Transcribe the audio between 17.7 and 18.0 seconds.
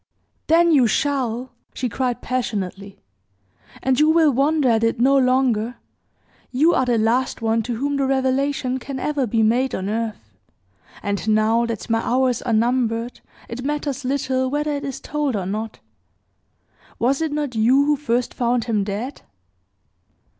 who